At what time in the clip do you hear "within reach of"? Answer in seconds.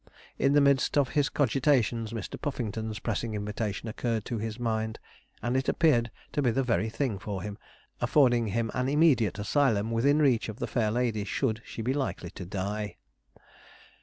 9.91-10.57